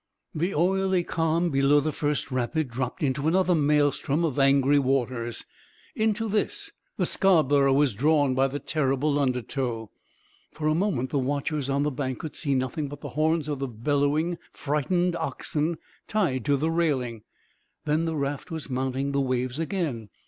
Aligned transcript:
The 0.33 0.55
oily 0.55 1.03
calm 1.03 1.51
below 1.51 1.79
the 1.79 1.91
first 1.91 2.31
rapid 2.31 2.69
dropped 2.69 3.03
into 3.03 3.27
another 3.27 3.53
maelstrom 3.53 4.25
of 4.25 4.39
angry 4.39 4.79
waters. 4.79 5.45
Into 5.95 6.27
this 6.27 6.71
the 6.97 7.05
Scarborough 7.05 7.75
was 7.75 7.93
drawn 7.93 8.33
by 8.33 8.47
the 8.47 8.57
terrible 8.57 9.19
undertow. 9.19 9.91
For 10.55 10.67
a 10.67 10.73
moment 10.73 11.11
the 11.11 11.19
watchers 11.19 11.69
on 11.69 11.83
the 11.83 11.91
bank 11.91 12.17
could 12.17 12.35
see 12.35 12.55
nothing 12.55 12.87
but 12.87 13.01
the 13.01 13.09
horns 13.09 13.47
of 13.47 13.59
the 13.59 13.67
bellowing, 13.67 14.39
frightened 14.51 15.15
oxen 15.17 15.77
tied 16.07 16.45
to 16.45 16.57
the 16.57 16.71
railing. 16.71 17.21
Then 17.85 18.05
the 18.05 18.15
raft 18.15 18.49
was 18.49 18.71
mounting 18.71 19.11
the 19.11 19.21
waves 19.21 19.59
again. 19.59 20.09